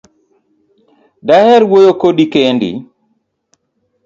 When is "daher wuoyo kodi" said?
1.27-2.25